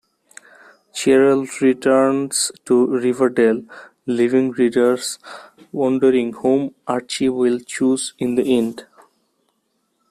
[0.95, 3.61] Cheryl returns to Riverdale,
[4.07, 5.19] leaving readers
[5.71, 8.87] wondering whom Archie will choose in the end.